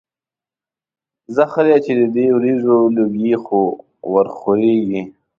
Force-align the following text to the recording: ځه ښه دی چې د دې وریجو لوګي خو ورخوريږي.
ځه 1.35 1.43
ښه 1.51 1.61
دی 1.67 1.77
چې 1.85 1.91
د 1.99 2.01
دې 2.15 2.25
وریجو 2.35 2.77
لوګي 2.95 3.33
خو 3.43 3.61
ورخوريږي. 4.13 5.01